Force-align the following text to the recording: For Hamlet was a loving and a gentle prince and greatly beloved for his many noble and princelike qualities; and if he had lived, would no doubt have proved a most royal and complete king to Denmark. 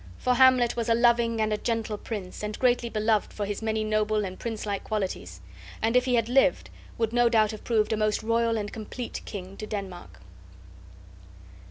For 0.17 0.33
Hamlet 0.33 0.75
was 0.75 0.89
a 0.89 0.95
loving 0.95 1.39
and 1.41 1.53
a 1.53 1.59
gentle 1.59 1.95
prince 1.95 2.41
and 2.41 2.57
greatly 2.57 2.89
beloved 2.89 3.31
for 3.31 3.45
his 3.45 3.61
many 3.61 3.83
noble 3.83 4.25
and 4.25 4.39
princelike 4.39 4.83
qualities; 4.83 5.41
and 5.79 5.95
if 5.95 6.05
he 6.05 6.15
had 6.15 6.27
lived, 6.27 6.71
would 6.97 7.13
no 7.13 7.29
doubt 7.29 7.51
have 7.51 7.63
proved 7.63 7.93
a 7.93 7.97
most 7.97 8.23
royal 8.23 8.57
and 8.57 8.73
complete 8.73 9.21
king 9.25 9.55
to 9.57 9.67
Denmark. 9.67 10.19